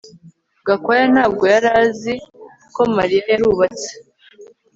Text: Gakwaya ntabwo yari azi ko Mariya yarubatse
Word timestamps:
Gakwaya 0.67 1.05
ntabwo 1.13 1.43
yari 1.53 1.69
azi 1.83 2.13
ko 2.75 2.81
Mariya 2.95 3.23
yarubatse 3.31 3.91